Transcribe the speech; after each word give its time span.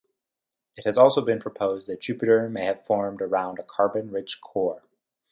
It 0.75 0.83
has 0.85 0.97
also 0.97 1.21
been 1.21 1.39
proposed 1.39 1.87
that 1.87 2.01
Jupiter 2.01 2.49
may 2.49 2.65
have 2.65 2.83
formed 2.83 3.21
around 3.21 3.59
a 3.59 3.63
carbon-rich 3.63 4.41
core. 4.41 4.81